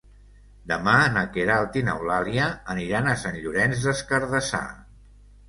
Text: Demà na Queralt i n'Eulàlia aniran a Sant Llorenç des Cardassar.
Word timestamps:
Demà 0.69 0.95
na 1.17 1.21
Queralt 1.35 1.77
i 1.81 1.83
n'Eulàlia 1.89 2.47
aniran 2.77 3.11
a 3.11 3.15
Sant 3.25 3.39
Llorenç 3.45 3.85
des 3.87 4.03
Cardassar. 4.15 4.65